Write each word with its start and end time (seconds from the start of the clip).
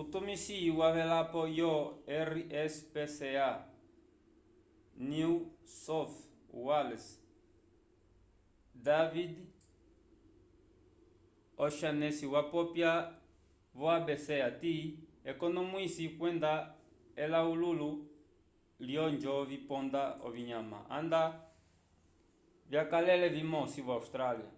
utumisi 0.00 0.54
wavelapo 0.78 1.40
yo 1.58 1.72
rspca 2.28 3.48
new 5.12 5.32
south 5.82 6.16
wales 6.66 7.06
david 8.88 9.32
o'shannessy 11.64 12.26
wapopya 12.34 12.92
vo 13.78 13.86
abc 13.96 14.26
hati 14.46 14.74
ekonomwwiso 15.30 16.04
kwenda 16.18 16.52
elawululo 17.22 17.90
lyolonjo 18.86 19.34
viponda 19.50 20.02
ovinyama 20.26 20.78
nda 21.04 21.22
vyakalele 22.70 23.26
vimosi 23.36 23.78
vo-austrália 23.86 24.50